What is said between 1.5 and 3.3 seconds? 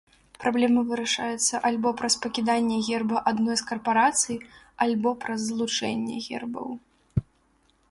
альбо праз пакіданне герба